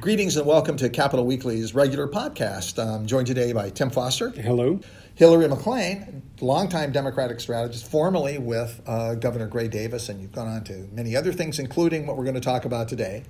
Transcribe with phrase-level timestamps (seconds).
[0.00, 2.82] Greetings and welcome to Capitol Weekly's regular podcast.
[2.82, 4.30] I'm joined today by Tim Foster.
[4.30, 4.80] Hello.
[5.14, 10.64] Hillary McLean, longtime Democratic strategist, formerly with uh, Governor Gray Davis, and you've gone on
[10.64, 13.24] to many other things, including what we're going to talk about today.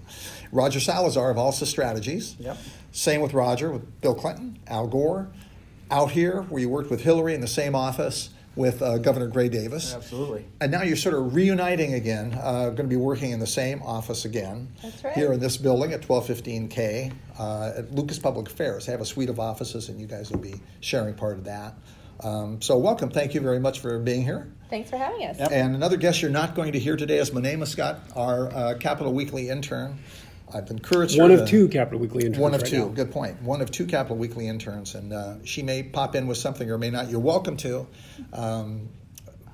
[0.52, 2.36] Roger Salazar of Alza Strategies.
[2.38, 2.56] Yep.
[2.92, 5.28] Same with Roger, with Bill Clinton, Al Gore.
[5.90, 9.48] Out here, where you worked with Hillary in the same office with uh, Governor Gray
[9.48, 9.94] Davis.
[9.94, 10.44] Absolutely.
[10.60, 13.82] And now you're sort of reuniting again, uh, going to be working in the same
[13.82, 14.68] office again.
[14.82, 15.14] That's right.
[15.14, 18.86] Here in this building at 1215K uh, at Lucas Public Affairs.
[18.86, 21.74] They have a suite of offices, and you guys will be sharing part of that.
[22.22, 23.08] Um, so, welcome.
[23.08, 24.52] Thank you very much for being here.
[24.68, 25.38] Thanks for having us.
[25.38, 29.12] And another guest you're not going to hear today is Monet Muscat, our uh, Capitol
[29.12, 29.98] Weekly intern.
[30.52, 32.38] I've encouraged her One to- of two Capitol Weekly interns.
[32.40, 32.78] one of right two.
[32.78, 32.88] now.
[32.88, 33.40] Good point.
[33.42, 36.78] One of two Capitol Weekly interns, and uh, she may pop in with something or
[36.78, 37.08] may not.
[37.10, 37.86] You're welcome to,
[38.32, 38.88] um,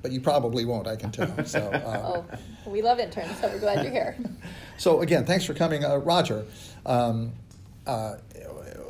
[0.03, 0.87] but you probably won't.
[0.87, 1.27] I can tell.
[1.47, 2.23] So, uh,
[2.67, 4.17] Oh, we love interns, so we're glad you're here.
[4.79, 6.45] so again, thanks for coming, uh, Roger.
[6.85, 7.33] Um,
[7.87, 8.17] uh,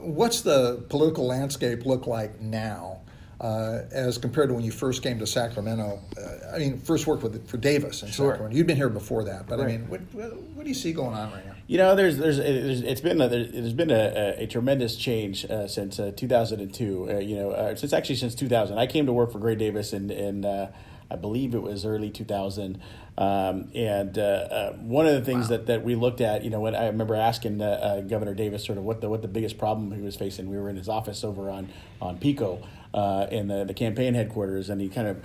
[0.00, 2.95] what's the political landscape look like now?
[3.38, 7.22] Uh, as compared to when you first came to Sacramento, uh, I mean, first worked
[7.22, 8.32] with for Davis in Sure.
[8.32, 8.56] Sacramento.
[8.56, 11.14] You'd been here before that, but I mean, what, what, what do you see going
[11.14, 11.52] on right now?
[11.66, 15.68] You know, there's, there's, there's it's been a, there's been a, a tremendous change uh,
[15.68, 17.10] since uh, 2002.
[17.10, 19.92] Uh, you know, uh, since actually since 2000, I came to work for Gray Davis
[19.92, 20.72] and in uh,
[21.10, 22.80] I believe it was early 2000.
[23.18, 26.60] Um, and uh, uh, one of the things that, that we looked at, you know,
[26.60, 29.56] when I remember asking uh, uh, Governor Davis sort of what the what the biggest
[29.56, 30.50] problem he was facing.
[30.50, 31.68] We were in his office over on
[32.00, 32.60] on Pico
[32.96, 35.22] uh, in the, the campaign headquarters, and he kind of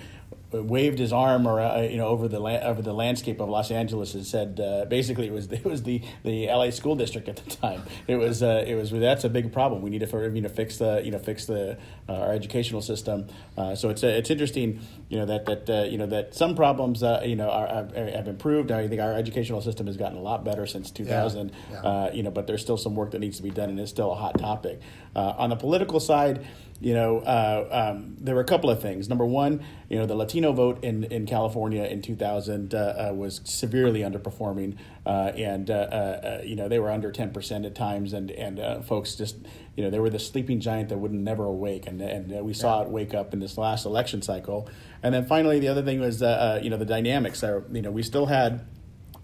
[0.51, 4.13] waved his arm around, you know, over the la- over the landscape of Los Angeles
[4.13, 7.49] and said, uh, basically, it was it was the, the LA school district at the
[7.49, 7.83] time.
[8.07, 9.81] It was uh, it was that's a big problem.
[9.81, 11.77] We need to for, you know fix the you know fix the
[12.09, 13.27] uh, our educational system.
[13.57, 16.55] Uh, so it's uh, it's interesting, you know, that that uh, you know that some
[16.55, 18.71] problems uh, you know are, are, have improved.
[18.71, 21.51] I think our educational system has gotten a lot better since 2000.
[21.71, 21.77] Yeah.
[21.77, 23.91] Uh, you know, but there's still some work that needs to be done, and it's
[23.91, 24.81] still a hot topic.
[25.15, 26.45] Uh, on the political side,
[26.81, 29.07] you know, uh, um, there were a couple of things.
[29.07, 33.39] Number one, you know, the Latino vote in, in California in 2000 uh, uh, was
[33.43, 38.13] severely underperforming, uh, and uh, uh, you know they were under 10 percent at times,
[38.13, 39.37] and and uh, folks just
[39.75, 42.53] you know they were the sleeping giant that wouldn't never awake, and and uh, we
[42.53, 44.67] saw it wake up in this last election cycle.
[45.03, 46.21] And then finally, the other thing was
[46.63, 47.43] you know the dynamics.
[47.43, 48.65] Are, you know, we still had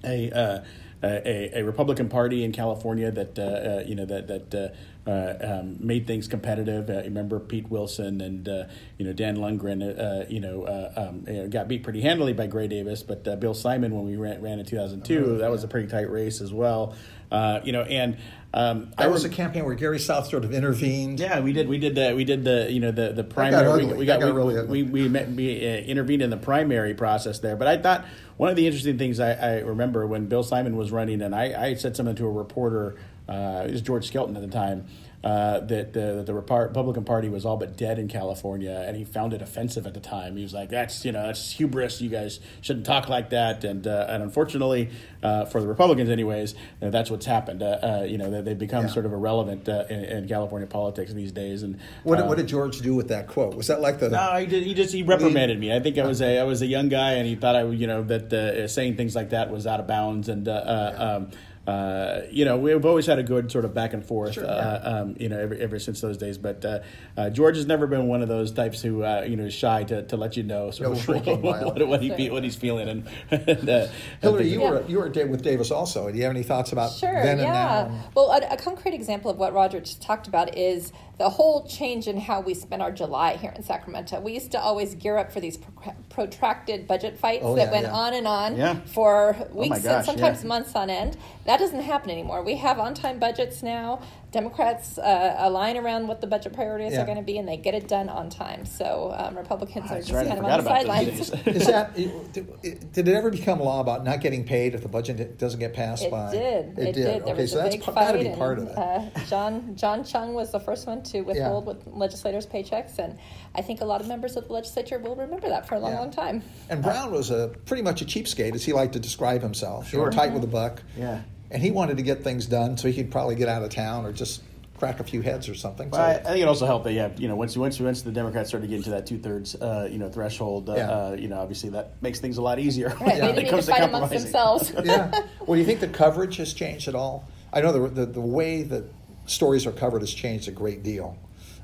[0.04, 0.64] a uh,
[1.04, 4.75] a, a Republican Party in California that you know that that
[5.12, 6.90] um, made things competitive.
[6.90, 8.66] Uh, remember Pete Wilson and uh,
[8.97, 9.81] you know Dan Lungren.
[9.81, 13.53] Uh, you know uh, um, got beat pretty handily by Gray Davis, but uh, Bill
[13.53, 16.41] Simon when we ran, ran in two thousand two, that was a pretty tight race
[16.41, 16.95] as well.
[17.29, 18.18] Uh, you know, and
[18.53, 21.19] um, That I was a campaign where Garry South sort of intervened.
[21.19, 21.68] yeah, we did.
[21.68, 22.13] We did the.
[22.16, 22.72] We did the.
[22.72, 23.68] You know the the got primary.
[23.68, 23.85] ugly.
[23.85, 24.19] We, we got.
[24.19, 24.84] got we, really ugly.
[24.84, 27.56] we we, met, we uh, intervened in the primary process there.
[27.57, 28.06] But I thought
[28.38, 31.69] one of the interesting things I, I remember when Bill Simon was running, and I,
[31.69, 32.97] I said something to a reporter.
[33.28, 34.86] Uh, it was George Skelton at the time.
[35.24, 39.34] Uh, that the, the Republican Party was all but dead in California, and he found
[39.34, 40.38] it offensive at the time.
[40.38, 42.00] He was like, "That's you know that's hubris.
[42.02, 44.90] You guys shouldn't talk like that." And uh, and unfortunately,
[45.24, 47.64] uh, for the Republicans, anyways, that's what's happened.
[47.64, 48.92] Uh, uh, you know, they, they've become Yeah.
[48.92, 51.64] sort of irrelevant uh, in, in California politics these days.
[51.64, 53.56] And What, what did George do with that quote?
[53.56, 55.76] Was that like the no, he, did, he just he reprimanded me.
[55.76, 57.88] I think I was a I was a young guy, and he thought I you
[57.88, 61.32] know that uh, saying things like that was out of bounds, and uh, uh, um,
[61.68, 64.80] uh, you know we've always had a good sort of back and forth, Sure, uh,
[65.02, 66.38] um, you know, ever, ever since those days.
[66.38, 66.80] But uh,
[67.18, 69.84] uh, George has never been one of those types who uh, you know is shy
[69.84, 72.56] to, to let you know sort No of shrinking what, what he fe- what he's
[72.56, 73.08] feeling, and,
[73.50, 73.88] and uh,
[74.22, 74.48] Hillary?
[74.48, 74.70] You Yeah.
[74.72, 76.10] were you were with Davis also.
[76.10, 77.52] Do you have any thoughts about Sure, then and yeah.
[77.52, 78.10] now?
[78.16, 82.08] Well, a, a concrete example of what Roger just talked about is the whole change
[82.08, 84.20] in how we spent our July here in Sacramento.
[84.20, 87.72] We used to always gear up for these pro- protracted budget fights Oh, that yeah,
[87.72, 87.94] went yeah.
[87.94, 88.80] on and on Yeah.
[88.86, 90.48] for weeks and gosh, sometimes yeah.
[90.48, 91.18] months on end.
[91.46, 92.44] That doesn't happen anymore.
[92.44, 94.02] We have on time budgets now.
[94.32, 97.02] Democrats uh, align around what the budget priorities Yeah.
[97.02, 98.66] are going to be, and they get it done on time.
[98.66, 101.32] So um, Republicans are just right, kind of on the sidelines.
[101.48, 105.38] Is that did, did it ever become law about not getting paid if the budget
[105.40, 106.32] doesn't get passed It by?
[106.32, 106.78] did.
[106.78, 106.96] It, did.
[106.96, 108.78] There okay, was so a that's big got to be and, part of it.
[108.78, 113.18] Uh, John John Chiang was the first one to withhold with legislators' paychecks, and
[113.56, 115.92] I think a lot of members of the legislature will remember that for a long,
[115.92, 116.00] Yeah.
[116.00, 116.44] long time.
[116.69, 119.92] and Brown was a pretty much a cheapskate, as he liked to describe himself.
[119.92, 120.12] you know, Sure.
[120.12, 120.83] tight with a buck.
[120.98, 121.21] Yeah.
[121.51, 124.06] And he wanted to get things done so he could probably get out of town
[124.06, 124.42] or just
[124.77, 125.89] crack a few heads or something.
[125.89, 128.12] Well, I, I think it also helped that yeah, you know, once once once the
[128.12, 130.89] Democrats started getting to that two thirds, uh, you know, threshold, uh, Yeah.
[130.92, 132.89] uh, you know, obviously that makes things a lot easier.
[132.89, 134.24] Right, when They it didn't need to comes fight amongst compromising.
[134.24, 134.74] themselves.
[134.86, 135.21] yeah.
[135.48, 137.24] Well, do you think the coverage has changed at all?
[137.53, 138.83] I know the, the, the way that
[139.27, 141.18] stories are covered has changed a great deal,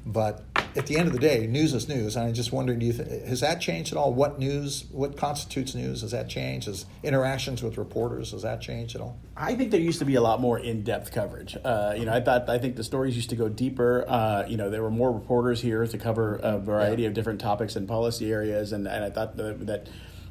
[0.06, 0.44] but
[0.76, 2.16] at the end of the day, news is news.
[2.16, 4.14] And I'm just wondering, do you th- has that changed at all?
[4.14, 6.02] What news, what constitutes news?
[6.02, 6.66] Has that changed?
[6.68, 9.16] Has interactions with reporters, has that changed at all?
[9.38, 11.56] I think there used to be a lot more in-depth coverage.
[11.64, 14.04] Uh, you know, I thought I think the stories used to go deeper.
[14.08, 17.10] Uh, you know, there were more reporters here to cover a variety Yeah.
[17.10, 19.88] of different topics and policy areas, and, and I thought that, that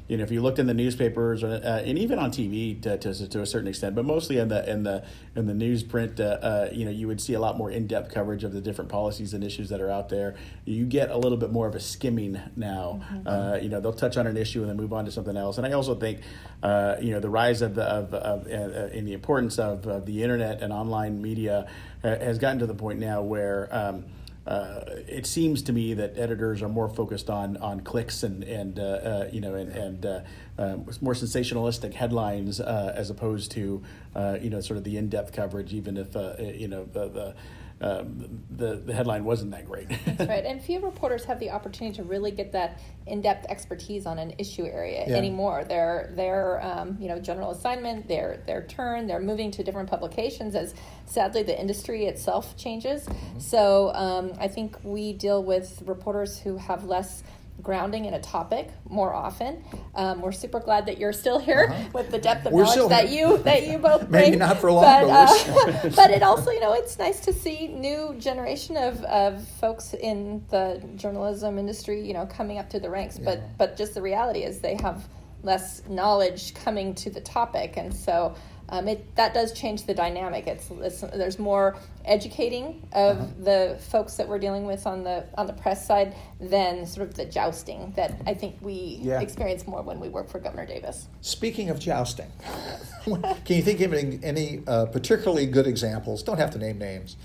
[0.07, 2.97] you know if you looked in the newspapers or, uh, and even on TV to,
[2.97, 5.03] to, to a certain extent, but mostly in the in the
[5.35, 8.43] in the newsprint, uh, uh, you know, you would see a lot more in-depth coverage
[8.43, 10.35] of the different policies and issues that are out there.
[10.65, 13.01] You get a little bit more of a skimming now.
[13.25, 15.57] Uh, you know, they'll touch on an issue and then move on to something else.
[15.57, 16.21] And I also think,
[16.61, 20.05] uh, you know, the rise of the of, of uh, in the importance of, of
[20.05, 21.67] the internet and online media
[22.03, 23.69] uh, has gotten to the point now where.
[23.71, 24.05] Um,
[24.45, 28.77] uh, it seems to me that editors are more focused on on clicks and and
[28.77, 30.21] uh, uh, you know and, and uh,
[30.57, 33.81] um, more sensationalistic headlines uh, as opposed to
[34.15, 36.13] uh, you know sort of the in depth coverage, even if
[36.59, 37.35] you know the the,
[37.83, 39.89] um, the the headline wasn't that great.
[40.05, 40.45] That's right.
[40.45, 44.63] And few reporters have the opportunity to really get that in-depth expertise on an issue
[44.65, 45.15] area Yeah.
[45.17, 45.65] anymore.
[45.67, 49.07] They're they're um, you know general assignment, their their turn.
[49.07, 50.73] They're moving to different publications as
[51.05, 53.07] sadly the industry itself changes.
[53.37, 57.23] So um, I think we deal with reporters who have less
[57.61, 59.63] grounding in a topic more often.
[59.95, 61.89] Um, we're super glad that you're still here Uh-huh.
[61.93, 64.23] with the depth of We're knowledge that you that you both bring.
[64.23, 67.31] Maybe not for long, but, but uh, but it also, you know, it's nice to
[67.33, 72.79] see new generation of, of folks in the journalism industry, you know, coming up to
[72.79, 73.17] the ranks.
[73.17, 73.25] Yeah.
[73.25, 75.07] But but just the reality is they have
[75.43, 78.35] less knowledge coming to the topic, and so
[78.69, 80.47] um, it that does change the dynamic.
[80.47, 81.75] It's, it's there's more
[82.05, 83.27] educating of Uh-huh.
[83.43, 87.15] the folks that we're dealing with on the on the press side than sort of
[87.15, 89.19] the jousting that I think we Yeah.
[89.21, 91.07] experience more when we work for Governor Davis.
[91.21, 92.31] Speaking of jousting,
[93.05, 96.23] can you think of any, any uh, particularly good examples?
[96.23, 97.15] Don't have to name names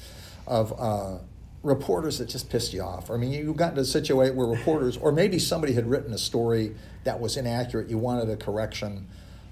[0.47, 1.19] of uh,
[1.63, 3.11] reporters that just pissed you off.
[3.11, 6.19] I mean, you've got into a situation where reporters, or maybe somebody had written a
[6.19, 6.75] story
[7.05, 7.91] that was inaccurate.
[7.91, 9.07] You wanted a correction.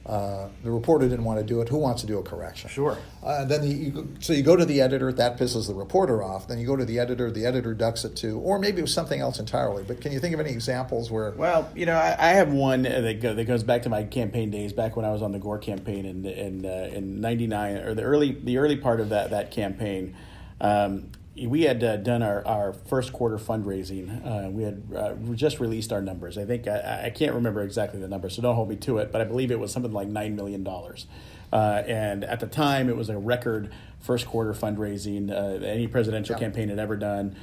[0.06, 1.68] Uh, the reporter didn't want to do it.
[1.68, 2.70] Who wants to do a correction?
[2.70, 2.96] Sure.
[3.24, 5.12] Uh, then the, you, so you go to the editor.
[5.12, 6.46] That pisses the reporter off.
[6.46, 7.28] Then you go to the editor.
[7.28, 9.82] The editor ducks it too, or maybe it was something else entirely.
[9.82, 11.32] But can you think of any examples where?
[11.32, 14.50] Well, you know, I, I have one that, go, that goes back to my campaign
[14.50, 17.94] days, back when I was on the Gore campaign in in uh, in '99 or
[17.94, 20.16] the early the early part of that that campaign.
[20.60, 21.10] Um,
[21.44, 24.24] we had uh, done our, our first quarter fundraising.
[24.24, 26.38] Uh, we had uh, just released our numbers.
[26.38, 29.12] I think I, I can't remember exactly the number, so don't hold me to it.
[29.12, 31.06] But I believe it was something like nine million dollars.
[31.52, 36.34] Uh, and at the time, it was a record first quarter fundraising uh, any presidential
[36.34, 36.40] Yeah.
[36.40, 37.36] campaign had ever done.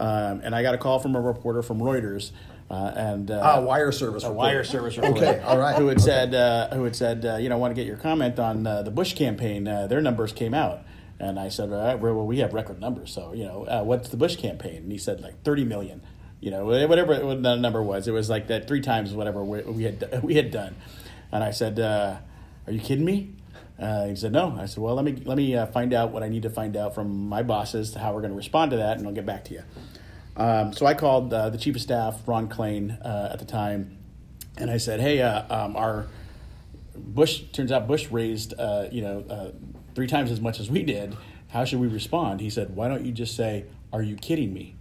[0.00, 2.32] Um, and I got a call from a reporter from Reuters,
[2.68, 5.24] uh, and uh, Ah, wire service a wire service reporter.
[5.26, 5.76] Okay, all right.
[5.76, 7.96] Who had said, uh, who had said, uh, you know, I want to get your
[7.98, 9.68] comment on uh, the Bush campaign.
[9.68, 10.80] Uh, their numbers came out,
[11.20, 14.08] and I said, all right, well, we have record numbers, so you know, uh, what's
[14.08, 14.76] the Bush campaign?
[14.76, 16.02] And he said like thirty million.
[16.40, 20.22] You know, whatever the number was, it was like that three times whatever we, had
[20.22, 20.74] we had done.
[21.32, 22.16] And I said, uh,
[22.66, 23.30] "Are you kidding me?"
[23.78, 26.22] Uh, he said, "No." I said, "Well, let me let me uh, find out what
[26.22, 28.98] I need to find out from my bosses how we're going to respond to that,
[28.98, 29.62] and I'll get back to you."
[30.36, 33.96] Um, so I called uh, the chief of staff, Ron Klain, uh, at the time,
[34.58, 36.06] and I said, "Hey, um, our
[36.94, 38.52] Bush turns out Bush raised
[38.92, 39.52] you know
[39.94, 41.16] three times as much as we did.
[41.48, 44.76] How should we respond?" He said, "Why don't you just say, are you kidding me?"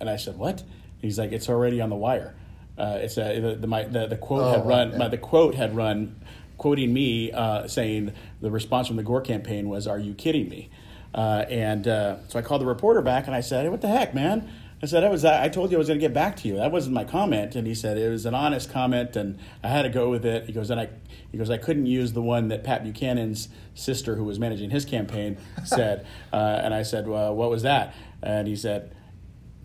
[0.00, 0.62] And I said, "What?"
[0.98, 2.34] He's like, "It's already on the wire.
[2.78, 4.98] Uh, it's uh, the, the, my, the the quote Oh, had run.
[4.98, 6.18] My, the quote had run,
[6.56, 10.70] quoting me uh, saying the response from the Gore campaign was, "Are you kidding me?"
[11.14, 13.88] Uh, and uh, so I called the reporter back and I said, "Hey, what the
[13.88, 14.50] heck, man?"
[14.82, 16.56] I said, "I was I told you I was going to get back to you.
[16.56, 19.82] That wasn't my comment." And he said it was an honest comment, and I had
[19.82, 20.46] to go with it.
[20.46, 20.88] He goes, and I
[21.30, 24.84] he goes, I couldn't use the one that Pat Buchanan's sister, who was managing his
[24.84, 26.06] campaign, said.
[26.32, 27.94] uh, and I said, well, what was that?
[28.22, 28.94] And he said,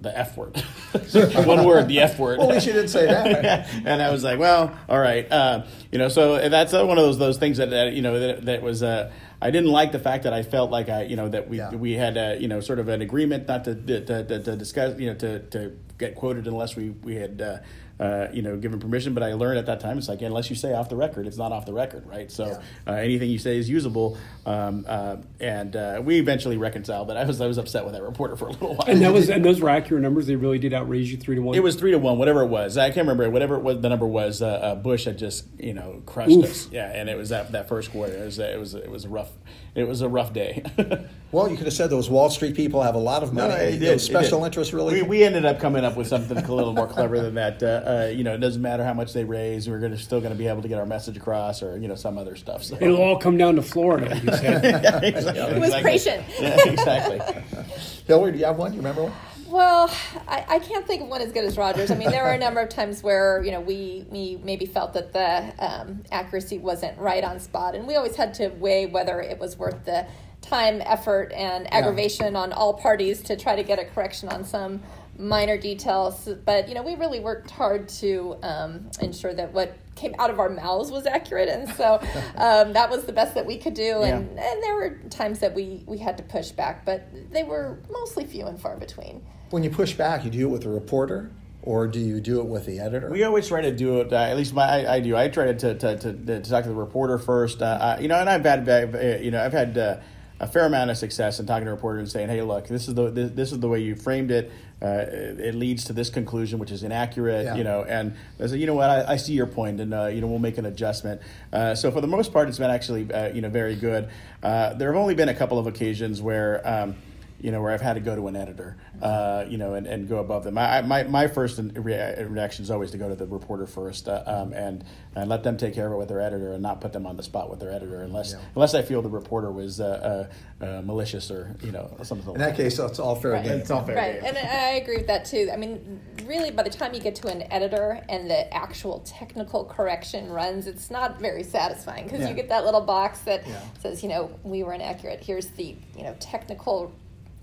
[0.01, 0.55] the F word.
[1.47, 2.37] one word, the F word.
[2.37, 3.67] Well, at least you didn't say that.
[3.85, 6.09] and I was like, well, all right, uh, you know.
[6.09, 8.83] So that's one of those those things that, that you know that, that was.
[8.83, 9.11] Uh,
[9.45, 11.69] I didn't like the fact that I felt like I, you know, that we Yeah.
[11.85, 14.99] we had uh, you know sort of an agreement not to to, to, to discuss,
[14.99, 15.59] you know, to, to
[15.99, 17.41] get quoted unless we we had.
[17.41, 17.57] Uh,
[17.99, 20.55] uh, you know, given permission, but I learned at that time it's like unless you
[20.55, 22.29] say off the record, it's not off the record, right?
[22.29, 22.93] So Yeah.
[22.93, 27.07] uh, anything you say is usable, um, uh, and uh, we eventually reconciled.
[27.07, 28.87] But I was I was upset with that reporter for a little while.
[28.87, 30.27] And that was and those were accurate numbers.
[30.27, 31.55] They really did outraise you three to one.
[31.55, 32.77] It was three to one, whatever it was.
[32.77, 33.79] I can't remember whatever it was.
[33.81, 34.41] The number was.
[34.41, 36.45] Uh, uh, Bush had just you know crushed Oof.
[36.45, 36.69] us.
[36.71, 38.13] Yeah, and it was that that first quarter.
[38.13, 39.31] It was it was it was a rough
[39.75, 40.63] it was a rough day.
[41.31, 43.49] Well, you could have said those Wall Street people have a lot of money.
[43.49, 44.45] No, it did, those it special did.
[44.45, 45.01] interests really.
[45.01, 47.61] We, we ended up coming up with something a little more clever than that.
[47.61, 49.67] Uh, uh, you know, it doesn't matter how much they raise.
[49.67, 51.95] We're gonna still going to be able to get our message across, or you know,
[51.95, 52.63] some other stuff.
[52.63, 52.77] So.
[52.79, 54.15] It'll all come down to Florida.
[54.23, 54.63] You said.
[54.85, 55.41] Yeah, exactly.
[55.41, 56.23] It was patient.
[56.39, 57.19] Yeah, exactly.
[58.07, 58.71] Hillary, do you have one?
[58.71, 59.13] You remember one?
[59.55, 59.89] Well,
[60.27, 61.89] I, I can't think of one as good as Rogers.
[61.89, 64.91] I mean, there were a number of times where you know we we maybe felt
[64.95, 69.21] that the um, accuracy wasn't right on spot, and we always had to weigh whether
[69.21, 70.07] it was worth the
[70.41, 74.81] time, effort, and aggravation on all parties to try to get a correction on some
[75.17, 76.27] minor details.
[76.43, 80.37] But you know, we really worked hard to um, ensure that what came out of
[80.37, 82.01] our mouths was accurate, and so
[82.35, 84.01] um, that was the best that we could do.
[84.01, 87.79] And, and there were times that we we had to push back, but they were
[87.89, 89.25] mostly few and far between.
[89.55, 91.31] When you push back, you do it with a reporter,
[91.61, 93.09] or do you do it with the editor?
[93.09, 94.11] We always try to do it.
[94.11, 95.15] Uh, at least my, I, I, do.
[95.15, 97.61] I try to, to, to, to, talk to the reporter first.
[97.61, 99.95] Uh, uh, you know, and I've had, uh, you know, I've had uh,
[100.41, 102.95] a fair amount of success in talking to reporters and saying, "Hey, look, this is
[102.95, 104.51] the this, this is the way you framed it.
[104.81, 107.55] Uh, it leads to this conclusion, which is inaccurate." Yeah.
[107.55, 108.89] You know, and I said, "You know what?
[108.89, 111.21] I, I see your point, and uh, you know, we'll make an adjustment."
[111.53, 114.09] Uh, so for the most part, it's been actually uh, you know very good.
[114.43, 116.61] Uh, there have only been a couple of occasions where.
[116.67, 116.97] Um,
[117.45, 120.09] you know, where I've had to go to an editor, uh, you know, and, and
[120.09, 120.57] go above them.
[120.57, 124.51] I, my, my first reaction is always to go to the reporter first uh, um,
[124.53, 124.83] and,
[125.15, 127.17] and let them take care of it with their editor and not put them on
[127.17, 128.39] the spot with their editor unless Yeah.
[128.55, 130.27] unless I feel the reporter was uh,
[130.61, 133.43] uh, uh, malicious or, you know, something In like that case, it's all fair Right.
[133.43, 133.59] game.
[133.59, 134.23] It's all fair Right, game.
[134.35, 135.49] and I agree with that too.
[135.53, 139.65] I mean, really, by the time you get to an editor and the actual technical
[139.65, 142.29] correction runs, it's not very satisfying because Yeah.
[142.29, 143.59] you get that little box that Yeah.
[143.83, 145.19] says, you know, we were inaccurate.
[145.23, 146.91] Here's the you know technical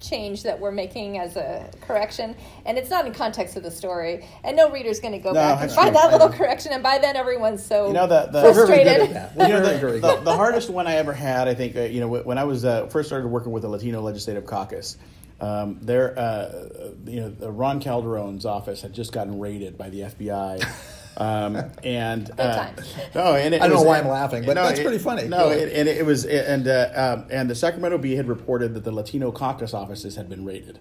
[0.02, 2.34] change that we're making as a correction
[2.66, 5.34] and it's not in context of the story and no reader's going to go No,
[5.34, 6.00] back and that's find true.
[6.02, 8.96] that little correction and by then everyone's so You know, the- the- We're very good
[9.08, 9.32] frustrated that.
[9.48, 12.08] You know, the, the, the hardest one I ever had, I think, uh, you know,
[12.08, 14.96] when I was uh, first started working with the Latino Legislative Caucus,
[15.40, 16.68] um, there, uh,
[17.06, 20.62] you know, Ron Calderon's office had just gotten raided by the FBI.
[21.16, 22.70] Um, and uh,
[23.14, 25.28] no, and it I don't was- know why I'm laughing, but that's it- pretty funny.
[25.28, 26.90] No, it, and it was, and uh,
[27.20, 30.78] um, and the Sacramento Bee had reported that the Latino caucus offices had been raided,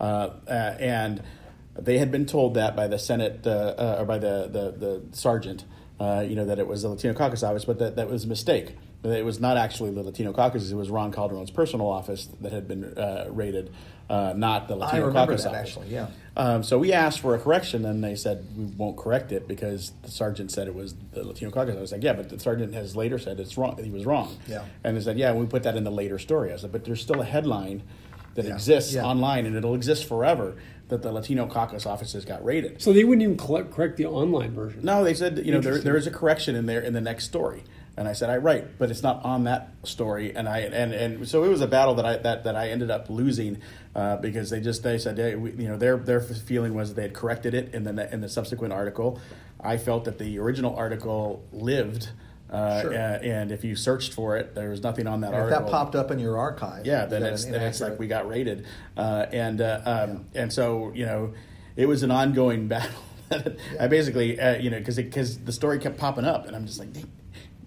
[0.00, 1.22] uh, uh, and
[1.78, 5.02] they had been told that by the Senate uh, uh, or by the the, the
[5.16, 5.64] sergeant,
[6.00, 8.28] uh, you know, that it was the Latino caucus office, but that that was a
[8.28, 8.74] mistake.
[9.04, 12.66] It was not actually the Latino caucus; it was Ron Calderon's personal office that had
[12.66, 13.70] been uh, raided,
[14.08, 15.60] uh, not the I Latino remember caucus that office.
[15.76, 15.88] actually.
[15.88, 16.06] Yeah.
[16.36, 19.92] Um, so we asked for a correction, and they said we won't correct it because
[20.02, 21.76] the sergeant said it was the Latino caucus.
[21.76, 23.82] I was like, yeah, but the sergeant has later said it's wrong.
[23.82, 24.36] He was wrong.
[24.46, 24.64] Yeah.
[24.84, 26.52] And they said, yeah, we put that in the later story.
[26.52, 27.82] I said, but there's still a headline
[28.36, 28.54] that Yeah.
[28.54, 29.04] exists Yeah.
[29.04, 30.54] online, and it'll exist forever.
[30.90, 32.82] That the Latino caucus offices got raided.
[32.82, 34.84] So they wouldn't even collect, correct the online version.
[34.84, 37.24] No, they said you know there, there is a correction in there in the next
[37.24, 37.64] story,
[37.96, 41.28] and I said I right, but it's not on that story, and I and and
[41.28, 43.58] so it was a battle that I that, that I ended up losing
[43.94, 47.02] uh, because they just they said hey, we, you know their their feeling was they
[47.02, 49.20] had corrected it in the in the subsequent article.
[49.62, 52.10] I felt that the original article lived,
[52.50, 52.92] uh, Sure.
[52.92, 55.66] a- and if you searched for it, there was nothing on that And if that
[55.68, 58.66] popped up in your archive, Yeah, then it's then it's like we got raided,
[58.96, 61.32] uh, and uh, um, and so you know,
[61.76, 62.90] it was an ongoing battle.
[63.78, 66.78] I basically uh, you know because because the story kept popping up, and I'm just
[66.78, 66.88] like.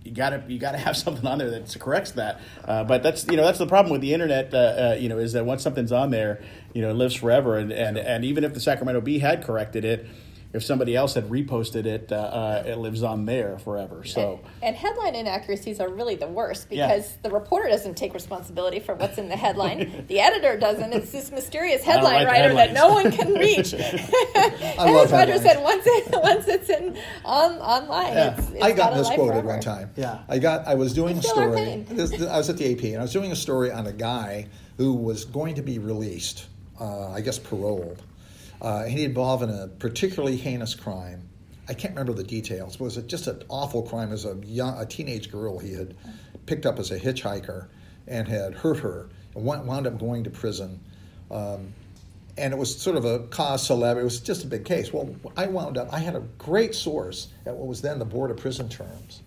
[0.06, 2.42] You gotta, you gotta have something on there that corrects that.
[2.66, 4.54] Uh, but that's, you know, that's the problem with the internet.
[4.54, 7.56] Uh, uh, you know, is that once something's on there, you know, it lives forever.
[7.58, 10.06] And and, and even if the Sacramento Bee had corrected it,
[10.54, 14.04] if somebody else had reposted it, uh, uh, it lives on there forever.
[14.04, 14.40] So.
[14.62, 16.88] And headline inaccuracies are really the worst Yeah.
[16.88, 20.06] because the reporter doesn't take responsibility for what's in the headline.
[20.08, 20.94] the editor doesn't.
[20.94, 23.74] It's this mysterious headline like writer that no one can reach.
[24.36, 28.38] I and love as Roger said, once it once it's in on online, Yeah.
[28.38, 29.90] it's, it's I got a life misquoted one time.
[29.96, 30.20] Yeah.
[30.30, 30.68] I got.
[30.68, 31.86] I was doing a I feel our story.
[31.90, 34.48] This, I was at the AP, and I was doing a story on a guy
[34.78, 36.46] who was going to be released.
[36.80, 38.02] Uh, I guess paroled.
[38.64, 41.28] Uh, he involved in a particularly heinous crime.
[41.68, 42.78] I can't remember the details.
[42.78, 44.10] But it was just an awful crime.
[44.10, 45.96] Was a young, a teenage girl he had
[46.46, 47.68] picked up as a hitchhiker
[48.08, 50.80] and had hurt her and wound up going to prison.
[51.30, 51.74] Um,
[52.38, 54.02] and it was sort of a cause celebre.
[54.02, 54.92] It was just a big case.
[54.92, 55.94] Well, I wound up.
[55.94, 59.22] I had a great source at what was then the Board of Prison Terms,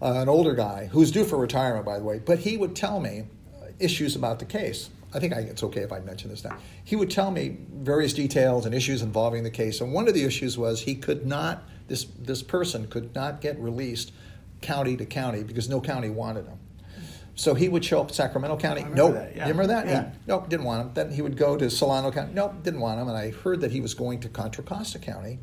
[0.00, 2.20] uh, an older guy who was due for retirement, by the way.
[2.20, 3.24] But he would tell me
[3.60, 4.90] uh, issues about the case.
[5.14, 6.56] I think I, it's okay if I mention this now.
[6.84, 10.24] He would tell me various details and issues involving the case, and one of the
[10.24, 11.62] issues was he could not.
[11.86, 14.12] This this person could not get released
[14.60, 16.58] county to county because no county wanted him.
[17.34, 18.82] So he would show up Sacramento County.
[18.82, 19.46] remember No, that, yeah.
[19.46, 19.86] you remember that?
[19.86, 20.10] Yeah.
[20.10, 20.94] He, nope, didn't want him.
[20.94, 22.32] Then he would go to Solano County.
[22.34, 23.06] Nope, didn't want him.
[23.06, 25.38] And I heard that he was going to Contra Costa County.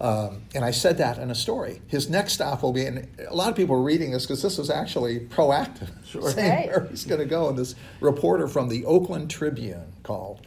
[0.00, 1.82] Um, and I said that in a story.
[1.88, 4.56] His next stop will be, and a lot of people are reading this because this
[4.56, 5.88] was actually proactive,
[6.34, 6.68] saying Right.
[6.68, 7.48] where he's going to go.
[7.48, 10.40] And this reporter from the Oakland Tribune called.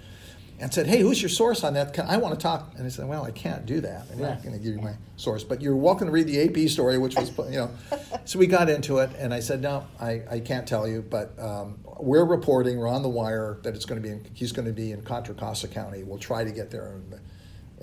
[0.61, 1.91] and said, "Hey, who's your source on that?
[1.91, 4.05] Can- I want to talk." And I said, "Well, I can't do that.
[4.13, 4.27] I'm Yeah.
[4.29, 6.99] not going to give you my source, but you're welcome to read the AP story,
[6.99, 7.71] which was, you know."
[8.25, 11.33] so we got into it, and I said, "No, I, I can't tell you, but
[11.39, 14.67] um, we're reporting, we're on the wire that it's going to be, in, he's going
[14.67, 16.03] to be in Contra Costa County.
[16.03, 16.93] We'll try to get there."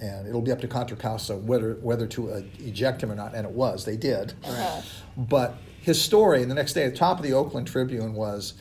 [0.01, 3.15] And, and it'll be up to Contra Costa whether whether to uh, eject him or
[3.15, 3.85] not, and it was.
[3.85, 4.35] They did.
[4.45, 4.83] Uh-huh.
[5.17, 8.55] But his story the next day at the top of the Oakland Tribune was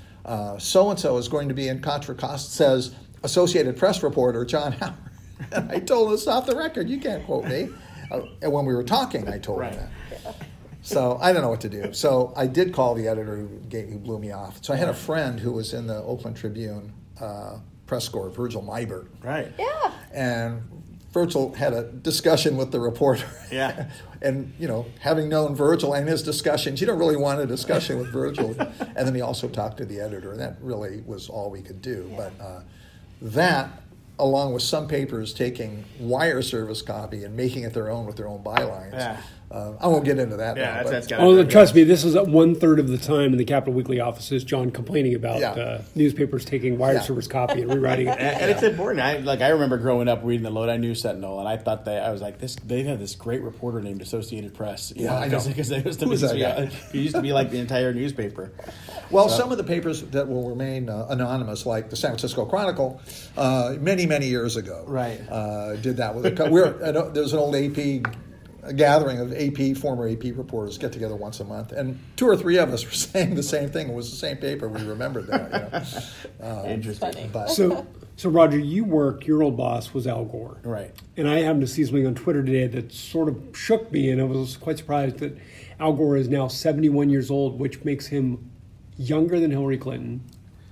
[0.60, 4.74] so and so is going to be in Contra Costa, says Associated Press reporter John
[4.74, 4.96] Howard.
[5.51, 6.89] and I told him it's off the record.
[6.89, 7.70] You can't quote me.
[8.12, 9.74] Uh, and when we were talking, I told Right.
[9.74, 9.89] him
[10.24, 10.36] that.
[10.82, 11.91] So I don't know what to do.
[11.94, 14.63] So I did call the editor who, gave, who blew me off.
[14.63, 18.62] So I had a friend who was in the Oakland Tribune uh, press corps, Virgil
[18.62, 19.08] Meibert.
[19.22, 19.51] Right.
[19.60, 19.91] Yeah.
[20.13, 20.77] And
[21.12, 23.26] Virgil had a discussion with the reporter.
[23.52, 23.90] Yeah.
[24.22, 27.98] and, you know, having known Virgil and his discussions, you don't really want a discussion
[27.98, 28.56] with Virgil.
[28.60, 31.82] and then he also talked to the editor, and that really was all we could
[31.82, 32.12] do.
[32.16, 32.62] But uh,
[33.22, 33.82] that,
[34.20, 38.28] along with some papers taking wire service copy and making it their own with their
[38.28, 39.22] own bylines, Yeah.
[39.50, 40.74] Uh, I won't get into that Yeah, now.
[40.75, 43.46] that's, that's got Oh, trust me, this is one third of the time in the
[43.46, 44.44] Capitol Weekly offices.
[44.44, 45.51] John complaining about Yeah.
[45.51, 47.01] uh, newspapers taking wire Yeah.
[47.01, 48.18] service copy and rewriting it.
[48.20, 49.00] And, and it's important.
[49.06, 51.98] I like I remember growing up reading the Lodi News Sentinel, and I thought they
[51.98, 52.58] I was like this.
[52.58, 54.92] They had this great reporter named Associated Press.
[54.94, 55.39] You Yeah, I know.
[55.48, 56.66] because it was the Who used to guy?
[56.66, 58.51] be- It used to be like the entire newspaper.
[59.12, 63.00] Well, some of the papers that will remain uh, anonymous, like the San Francisco Chronicle,
[63.38, 65.22] uh, many many years ago, Right.
[65.30, 66.16] uh, did that.
[66.16, 68.01] With a, co- we're I know there's an old AP
[68.68, 72.36] a gathering of AP former AP reporters get together once a month, and two or
[72.36, 73.90] three of us were saying the same thing.
[73.90, 74.68] It was the same paper.
[74.68, 75.52] We remembered that.
[75.52, 75.84] You know?
[76.48, 77.30] Uh, Interesting.
[77.34, 79.26] But So, so Roger, you work.
[79.26, 80.94] Your old boss was Al Gore, Right.
[81.16, 84.22] And I happened to see something on Twitter today that sort of shook me, and
[84.22, 85.36] I was quite surprised that
[85.80, 88.52] Al Gore is now 71 years old, which makes him
[88.98, 90.22] younger than Hillary Clinton,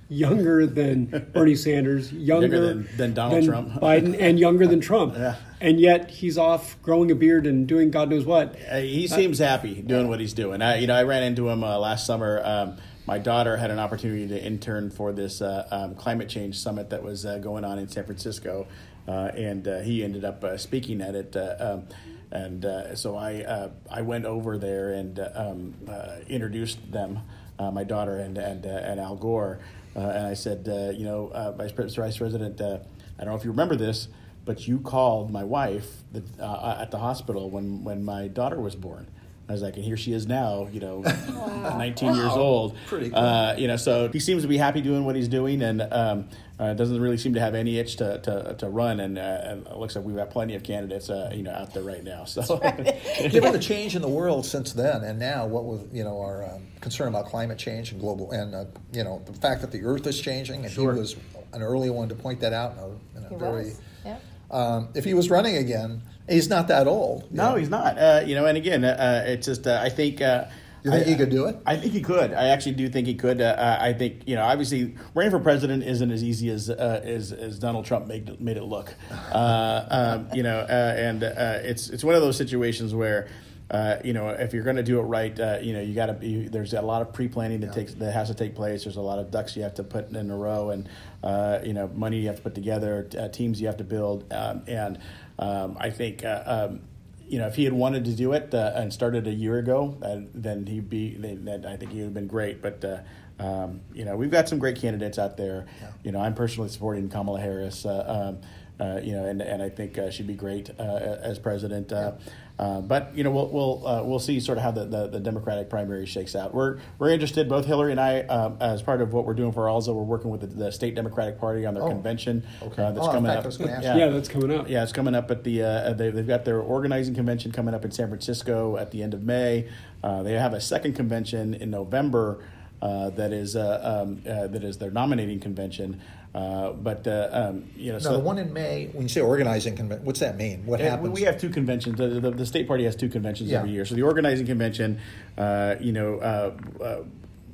[0.08, 3.72] younger than Bernie Sanders, younger, Younger than- than Donald Trump.
[3.74, 5.14] Biden, and younger than Trump.
[5.16, 5.36] Yeah.
[5.60, 8.56] And yet he's off growing a beard and doing God knows what.
[8.70, 10.60] Uh, he seems happy doing what he's doing.
[10.62, 12.42] I, you know, I ran into him uh, last summer.
[12.44, 16.90] Um, my daughter had an opportunity to intern for this uh, um, climate change summit
[16.90, 18.66] that was uh, going on in San Francisco,
[19.08, 21.34] uh, and uh, he ended up uh, speaking at it.
[21.36, 21.84] Uh, um,
[22.32, 27.20] and uh, so I uh, I went over there and uh, um, uh, introduced them,
[27.60, 29.60] uh, my daughter and and uh, and Al Gore,
[30.00, 32.78] and I said, uh, you know, uh, Vice, Vice President, uh,
[33.18, 34.08] I don't know if you remember this,
[34.44, 38.76] but you called my wife the, uh, at the hospital when, when my daughter was
[38.76, 39.06] born.
[39.48, 41.00] I was like, and here she is now, you know,
[41.78, 42.76] 19 years old.
[42.86, 43.18] Pretty cool.
[43.18, 46.28] Uh, you know, so he seems to be happy doing what he's doing and um,
[46.58, 48.98] uh, doesn't really seem to have any itch to, to, to run.
[48.98, 51.72] And, uh, and it looks like we've got plenty of candidates, uh, you know, out
[51.74, 52.24] there right now.
[52.24, 52.42] So,
[53.30, 56.44] given the change in the world since then and now, what with you know our
[56.44, 59.82] um, concern about climate change and global and uh, you know the fact that the
[59.84, 60.92] Earth is changing, and Sure.
[60.94, 61.16] he was
[61.52, 63.64] an early one to point that out in a, in a very.
[63.64, 63.80] was.
[64.04, 64.16] Yeah.
[64.50, 67.32] Um, if he was running again, he's not that old.
[67.32, 67.56] no, know.
[67.56, 67.98] he's not.
[67.98, 70.20] Uh, you know, and again, uh, it's just, uh, I think.
[70.20, 70.44] Uh,
[70.84, 71.56] You think I- he could do it?
[71.66, 72.32] I think he could.
[72.32, 73.40] I actually do think he could.
[73.40, 77.00] Uh, uh, I think you know, obviously, running for president isn't as easy as uh,
[77.02, 78.94] as, as Donald Trump made it, made it look.
[79.32, 83.26] Uh, um, you know, uh, and uh, it's it's one of those situations where.
[83.68, 86.06] Uh, you know, if you're going to do it right, uh, you know, you got
[86.06, 86.46] to be.
[86.46, 88.84] There's a lot of pre-planning that takes that has to take place.
[88.84, 90.88] There's a lot of ducks you have to put in a row, and
[91.24, 94.32] uh, you know, money you have to put together, uh, teams you have to build,
[94.32, 94.98] um, and
[95.38, 96.24] um, I think.
[96.24, 96.80] Uh, um,
[97.28, 99.98] you know, if he had wanted to do it uh, and started a year ago,
[100.00, 101.16] uh, then he'd be.
[101.16, 102.62] Then, I think he would have been great.
[102.62, 102.98] But uh,
[103.38, 105.66] um, you know, we've got some great candidates out there.
[106.02, 107.84] You know, I'm personally supporting Kamala Harris.
[107.84, 110.82] Uh, um, uh, you know, and and I think uh, she'd be great uh,
[111.22, 111.92] as president.
[111.92, 112.12] Uh,
[112.58, 115.20] uh, but you know, we'll we'll uh, we'll see sort of how the, the, the
[115.20, 116.52] Democratic primary shakes out.
[116.52, 117.48] We're we're interested.
[117.48, 120.30] Both Hillary and I, um, as part of what we're doing for ALZA, we're working
[120.30, 122.82] with the, the state Democratic Party on their Oh, convention okay.
[122.82, 123.44] uh, that's Oh, coming fact, up.
[123.44, 124.12] I was gonna ask Yeah, you.
[124.12, 124.68] that's coming up.
[124.68, 125.62] Yeah, it's coming up at the.
[125.62, 129.14] Uh, they, they've got their organizing convention coming up in San Francisco at the end
[129.14, 129.68] of May.
[130.02, 132.44] Uh, they have a second convention in November.
[132.82, 136.00] Uh, that is uh, um, uh, that is their nominating convention.
[136.34, 139.22] Uh, but uh, um, you know, Now, so the one in May, when you say
[139.22, 140.66] organizing convention, what's that mean?
[140.66, 141.08] What happens?
[141.08, 141.96] We have two conventions.
[141.96, 143.60] The, the, the state party has two conventions Yeah.
[143.60, 143.86] every year.
[143.86, 145.00] So the organizing convention,
[145.38, 146.96] uh, you know, uh, uh,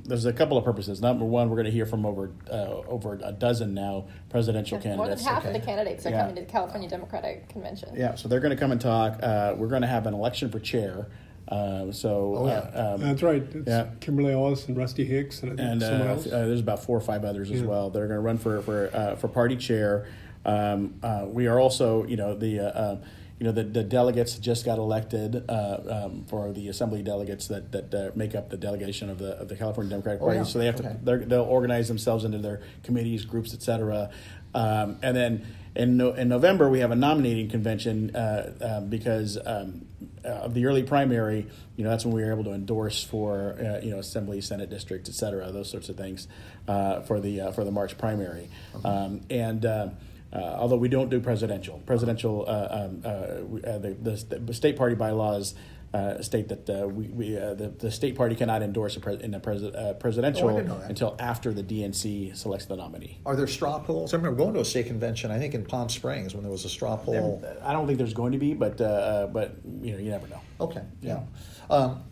[0.05, 1.01] there's a couple of purposes.
[1.01, 4.97] Number one, we're going to hear from over uh, over a dozen now presidential candidates.
[4.99, 5.45] More than candidates.
[5.45, 6.21] half of the candidates are Yeah.
[6.23, 7.91] coming to the California Democratic Convention.
[7.95, 9.21] Yeah, so they're going to come and talk.
[9.23, 11.07] Uh, we're going to have an election for chair.
[11.53, 12.53] Uh, so, Oh, yeah.
[12.75, 13.43] uh, um, That's right.
[13.55, 13.89] It's Yeah.
[14.01, 16.27] Kimberly Ellis and Rusty Hicks and I and someone uh, else.
[16.27, 17.67] uh, there's about four or five others as Yeah.
[17.67, 20.07] well that are going to run for for uh, for party chair.
[20.47, 22.97] Um, uh, we are also, you know, the uh, uh,
[23.39, 27.71] you know, the, the delegates just got elected uh, um, for the assembly delegates that
[27.73, 30.39] that uh, make up the delegation of the of the California Democratic Oh, Party.
[30.39, 30.45] yeah.
[30.45, 30.89] So they have Okay.
[30.89, 34.09] to they're, they'll organize themselves into their committees, groups, etc.
[34.55, 39.39] Um, and then in, no, in November, we have a nominating convention uh, uh, because
[39.45, 39.87] um,
[40.25, 41.47] uh, of the early primary.
[41.77, 44.71] You know, that's when we were able to endorse for uh, you know assembly, senate
[44.71, 46.29] districts, et cetera, those sorts of things
[46.69, 48.49] uh, for the uh, for the March primary.
[48.85, 49.89] Um, and uh,
[50.33, 54.55] uh, although we don't do presidential, presidential uh, um, uh, we- uh, the, the, the
[54.55, 55.55] state party bylaws
[55.95, 59.21] uh, state that uh, we, we uh, the, the state party cannot endorse a pres-
[59.21, 60.89] in a pres- uh, presidential Oh, didn't know that.
[60.89, 63.19] until after the DNC selects the nominee.
[63.27, 64.15] Are there straw polls?
[64.15, 66.65] I remember going to a state convention, I think in Palm Springs, when there was
[66.65, 67.45] a straw poll.
[67.63, 70.41] I don't think there's going to be, but uh, but you know you never know.
[70.61, 71.21] Okay, yeah.
[71.69, 72.03] Um,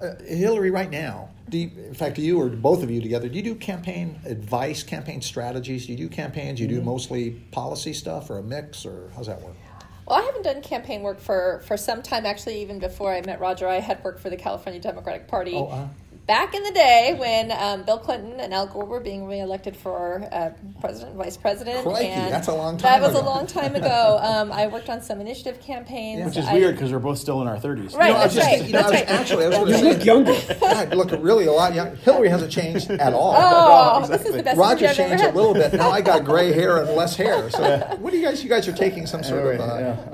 [0.00, 3.36] uh, Hillary, right now, do you, in fact, you or both of you together, do
[3.36, 5.86] you do campaign advice, campaign strategies?
[5.86, 6.56] Do you do campaigns?
[6.58, 9.54] Do you do mostly policy stuff or a mix, or how's that work?
[10.06, 12.26] Well, I haven't done campaign work for, for some time.
[12.26, 15.54] Actually, even before I met Roger, I had worked for the California Democratic Party.
[15.54, 15.86] Oh, uh-huh.
[16.32, 20.26] Back in the day when um, Bill Clinton and Al Gore were being reelected for
[20.32, 20.48] uh,
[20.80, 23.20] president, and vice president, Crikey, and that's a long That time was ago.
[23.20, 24.18] a long time ago.
[24.32, 26.24] Um, I worked on some initiative campaigns, Yeah.
[26.26, 27.94] Which is I- weird because we're both still in our 30s.
[27.94, 29.20] Right, You know, I was that's just right, you know, I was that's right.
[29.20, 30.34] actually, I was You look younger.
[30.60, 31.96] God, look really a lot younger.
[31.96, 33.34] Hillary hasn't changed at all.
[33.36, 35.74] Oh, this is the best Roger I've ever changed a little bit.
[35.74, 37.50] Now I got gray hair and less hair.
[37.50, 37.62] So
[38.00, 38.42] what do you guys?
[38.42, 39.64] You guys are taking some sort of uh,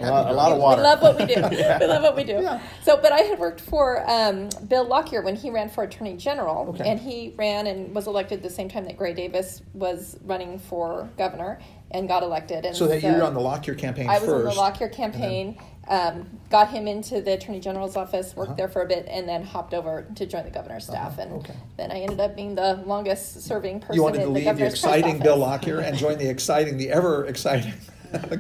[0.00, 0.80] Yeah, a lot- a lot of water.
[0.82, 1.34] We love what we do.
[1.80, 2.40] we love what we do.
[2.42, 2.60] Yeah.
[2.82, 6.68] So, but I had worked for um, Bill Lockyer when he ran for Attorney General,
[6.70, 6.88] Okay.
[6.88, 11.08] and he ran and was elected the same time that Gray Davis was running for
[11.18, 11.58] governor
[11.90, 12.64] and got elected.
[12.64, 14.46] And So that you were on the Lockyer campaign I was first.
[14.48, 15.58] on the Lockyer campaign.
[15.88, 18.56] Um, got him into the Attorney General's office, worked Uh-huh.
[18.58, 21.18] there for a bit, and then hopped over to join the governor's staff.
[21.18, 21.54] And okay.
[21.78, 24.56] then I ended up being the longest serving person You wanted in to the leave
[24.58, 25.38] the exciting Bill.
[25.38, 27.72] Lockyer and join the exciting, the ever exciting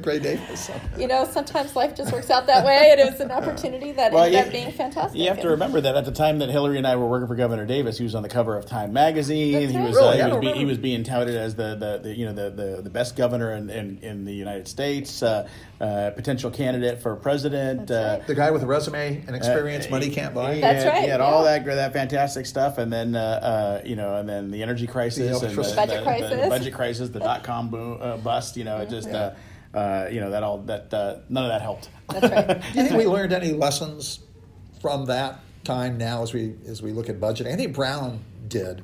[0.02, 0.70] Gray Davis.
[0.96, 4.12] You know, sometimes life just works out that way, and it was an opportunity that
[4.12, 5.20] Well, ended you- up being fantastic.
[5.20, 7.34] You have to remember that at the time that Hillary and I were working for
[7.34, 9.52] Governor Davis, he was on the cover of Time magazine.
[9.52, 10.20] That's he was Really?
[10.20, 12.50] uh, he, was be, he was being touted as the, the, the you know the,
[12.50, 15.48] the, the best governor in, in, in the United States, uh,
[15.80, 17.86] uh, potential candidate for president.
[17.88, 18.26] That's uh, right.
[18.26, 20.54] The guy with the resume and experience Uh, money can't buy.
[20.56, 23.82] He That's had, right, He had all that that fantastic stuff, and then uh, uh,
[23.86, 26.42] you know, and then the energy crisis, The and the, Budget the- crisis.
[26.42, 28.56] the budget crisis, the dot com boom uh, bust.
[28.56, 29.32] You know, it just uh,
[29.74, 31.90] uh, you know that all that uh, none of that helped.
[32.10, 32.62] That's right.
[32.72, 34.20] Do you think we learned any lessons
[34.80, 37.52] from that time now as we as we look at budgeting?
[37.52, 38.82] I think Brown did.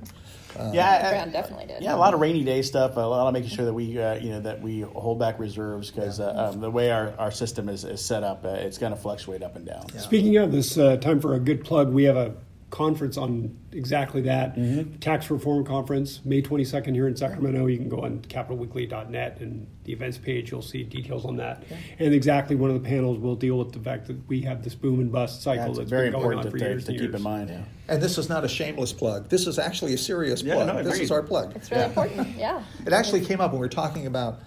[0.72, 1.82] yeah, Brown definitely did.
[1.82, 2.96] Yeah, a lot of rainy day stuff.
[2.96, 5.90] A lot of making sure that we, uh, you know, that we hold back reserves
[5.90, 8.92] because uh, um, the way our, our system is, is set up, uh, it's going
[8.92, 9.88] to fluctuate up and down.
[9.98, 11.92] Speaking of this, uh, time for a good plug.
[11.92, 12.34] We have a
[12.74, 14.58] conference on exactly that.
[15.00, 17.66] Tax Reform Conference, May 22nd here in Sacramento.
[17.66, 20.50] You can go on capitolweekly.net and the events page.
[20.50, 21.62] You'll see details on that.
[22.00, 24.74] And exactly one of the panels will deal with the fact that we have this
[24.74, 26.84] boom and bust cycle That's that's very been going important on to, for to, years
[26.86, 27.14] to keep years.
[27.14, 27.64] in mind.
[27.86, 29.28] And this is not a shameless plug.
[29.28, 30.66] This is actually a serious Yeah, plug.
[30.66, 31.54] no, this is our plug.
[31.54, 32.36] It's really important.
[32.36, 32.64] Yeah.
[32.84, 34.40] It actually came up when we were talking about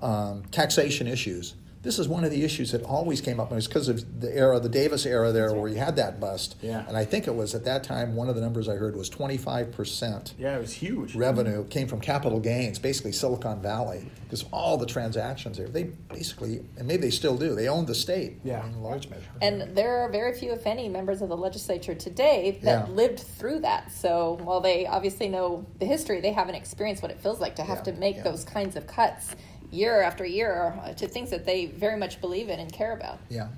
[0.00, 1.54] um, taxation issues.
[1.88, 4.20] This is one of the issues that always came up, and it was because of
[4.20, 6.56] the era, the Davis era there, where you had that bust.
[6.60, 6.84] Yeah.
[6.86, 9.08] And I think it was at that time, one of the numbers I heard was
[9.08, 11.14] 25% Yeah, it was huge.
[11.14, 16.60] revenue came from capital gains, basically Silicon Valley, because all the transactions there, they basically,
[16.76, 18.66] and maybe they still do, they own the state Yeah.
[18.66, 19.22] in large measure.
[19.40, 22.94] And there are very few, if any, members of the legislature today that Yeah.
[22.94, 23.90] lived through that.
[23.92, 27.62] So while they obviously know the history, they haven't experienced what it feels like to
[27.62, 28.24] have Yeah, to make yeah.
[28.24, 29.34] those kinds of cuts
[29.70, 33.18] year after year uh, to things that they very much believe in and care about.
[33.28, 33.48] Yeah.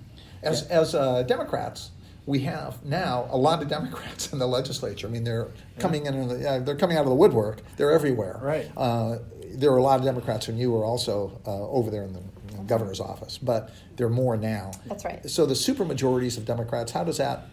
[0.42, 1.90] As, as uh, Democrats,
[2.26, 5.06] we have now a lot of Democrats in the legislature.
[5.06, 7.62] I mean, they're coming in, the, uh, they're coming out of the woodwork.
[7.76, 8.38] They're everywhere.
[8.42, 8.70] Right.
[8.76, 9.18] Uh,
[9.52, 12.20] there are a lot of Democrats, and you were also uh, over there in the
[12.50, 14.70] you know, governor's office, but there are more now.
[14.86, 15.28] That's right.
[15.28, 17.46] So the supermajorities of Democrats, how does that,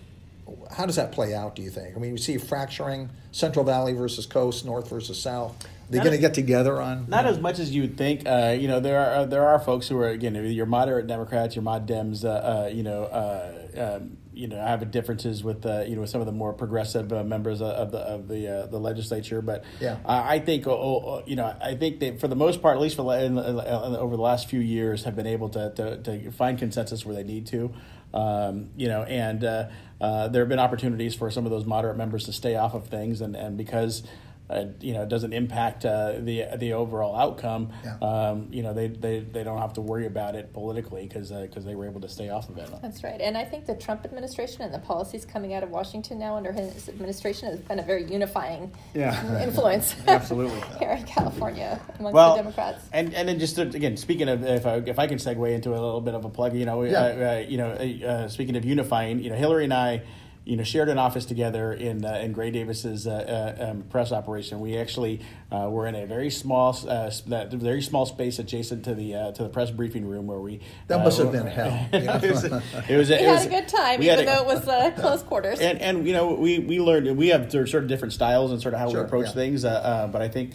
[0.72, 1.56] how does that play out?
[1.56, 1.96] Do you think?
[1.96, 5.67] I mean, we see fracturing, Central Valley versus Coast, North versus South.
[5.89, 7.06] They're going to get together on.
[7.08, 8.28] Not as much as you would think.
[8.28, 11.63] Uh, you know, there are there are folks who are again your moderate Democrats, your
[11.63, 12.26] mod Dems.
[12.26, 16.21] Uh, uh, you know, uh, um, you know, have differences with uh, you know some
[16.21, 19.41] of the more progressive uh, members of the of the uh, the legislature.
[19.41, 19.97] But Yeah.
[20.06, 22.82] uh, I think, oh, oh, you know, I think that for the most part, at
[22.82, 26.32] least for in, in, over the last few years, have been able to to, to
[26.32, 27.73] find consensus where they need to.
[28.13, 29.67] Um, you know, and uh,
[30.00, 32.88] uh, there have been opportunities for some of those moderate members to stay off of
[32.88, 34.04] things, and and because
[34.49, 37.97] uh, you know it doesn't impact uh, the the overall outcome, Yeah.
[38.01, 41.65] um, you know they, they, they don't have to worry about it politically because because
[41.65, 42.69] they were able to stay off of it.
[42.81, 43.19] That's right.
[43.19, 46.51] And I think the Trump administration and the policies coming out of Washington now under
[46.51, 49.43] his administration has been a very unifying Yeah.
[49.47, 49.95] influence.
[50.07, 50.62] Absolutely.
[50.79, 52.86] Here in California amongst well, the Democrats.
[52.93, 55.71] And and then just to, again, speaking of if I, if I can segue into
[55.71, 56.97] a little bit of a plug, you know, Yeah.
[57.01, 57.03] uh,
[57.36, 60.01] uh, you know, uh, uh, speaking of unifying, you know, Hillary and I.
[60.47, 64.13] You know, shared an office together in uh, in Gray Davis's uh, uh, um, press
[64.13, 64.62] operation.
[64.62, 65.19] We actually
[65.51, 69.31] uh, were in a very small, uh, that very small space adjacent to the uh,
[69.33, 70.62] to the press briefing room where we.
[70.88, 71.89] That uh, must have been hell.
[71.93, 72.13] you know?
[72.23, 72.51] it was, it
[72.97, 75.21] was, We it had was- a good time, even a- though it was uh, close
[75.21, 75.60] quarters.
[75.60, 78.73] and and you know we we learned we have sort of different styles and sort
[78.73, 79.31] of how Sure, we approach yeah.
[79.33, 80.53] things uh, uh, but I think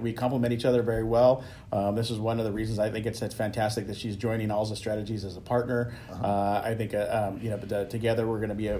[0.00, 3.06] we complement each other very well um, this is one of the reasons I think
[3.06, 6.24] it's, it's fantastic that she's joining Alza Strategies as a partner Uh-huh.
[6.24, 8.76] uh, I think uh, um, you know but uh, together we're going to be a,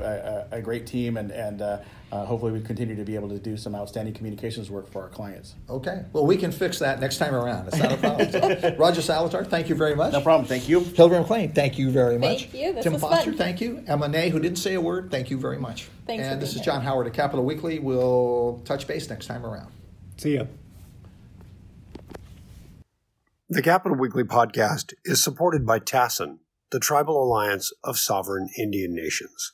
[0.51, 1.78] a, a great team and and uh,
[2.12, 5.08] uh, hopefully we continue to be able to do some outstanding communications work for our
[5.08, 6.04] clients Okay.
[6.12, 7.68] Well, we can fix that next time around.
[7.68, 8.30] It's not a problem.
[8.30, 10.12] So, Roger Salazar, thank you very much.
[10.12, 12.46] no problem thank you Hillary McLean, thank you very much.
[12.46, 12.72] Thank you.
[12.74, 13.38] This Tim was Foster, fun.
[13.38, 13.82] thank you.
[13.86, 15.88] Emma Nay, who didn't say a word, thank you very much.
[16.06, 16.74] Thanks for and this being is here.
[16.74, 17.78] John Howard at Capitol Weekly.
[17.78, 19.70] We'll touch base next time around.
[20.18, 20.44] See ya.
[23.48, 26.38] The Capitol Weekly podcast is supported by TASIN,
[26.70, 29.52] the Tribal Alliance of Sovereign Indian Nations.